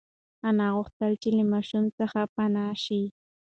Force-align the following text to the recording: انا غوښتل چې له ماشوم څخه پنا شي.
انا 0.49 0.67
غوښتل 0.75 1.11
چې 1.21 1.29
له 1.37 1.43
ماشوم 1.51 1.85
څخه 1.99 2.19
پنا 2.35 2.67
شي. 2.83 3.03